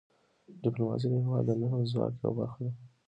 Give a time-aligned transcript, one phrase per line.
[0.63, 2.71] ډيپلوماسي د هېواد د نرم ځواک یوه برخه ده.